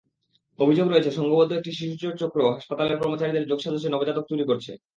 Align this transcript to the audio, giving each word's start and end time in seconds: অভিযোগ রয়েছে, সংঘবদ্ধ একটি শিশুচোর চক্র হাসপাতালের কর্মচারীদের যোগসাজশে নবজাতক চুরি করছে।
অভিযোগ 0.59 0.87
রয়েছে, 0.89 1.11
সংঘবদ্ধ 1.11 1.51
একটি 1.53 1.71
শিশুচোর 1.71 2.13
চক্র 2.21 2.39
হাসপাতালের 2.55 2.99
কর্মচারীদের 3.01 3.47
যোগসাজশে 3.49 3.89
নবজাতক 3.91 4.25
চুরি 4.29 4.43
করছে। 4.47 4.71